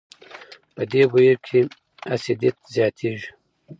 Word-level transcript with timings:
په 0.73 0.83
دې 0.91 1.03
بهیر 1.11 1.37
کې 1.47 1.61
اسیدیت 2.13 2.57
زیاتېږي. 2.75 3.29